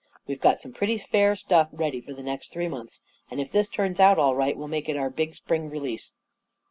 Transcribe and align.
We've 0.25 0.41
got 0.41 0.57
soifie 0.57 0.73
pretty 0.73 0.97
fair 0.97 1.35
stuff 1.35 1.69
ready 1.71 2.01
for 2.01 2.11
the 2.11 2.23
next 2.23 2.51
three 2.51 2.67
months, 2.67 3.03
ajid 3.31 3.39
if 3.39 3.51
this 3.51 3.69
turns 3.69 3.99
out 3.99 4.17
all 4.17 4.35
right, 4.35 4.57
we'll 4.57 4.67
make 4.67 4.89
it 4.89 4.97
our 4.97 5.11
Dig 5.11 5.35
spring 5.35 5.69
release. 5.69 6.15